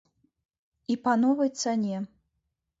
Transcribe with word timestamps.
І 0.95 0.97
па 1.05 1.13
новай 1.25 1.53
цане. 1.61 2.03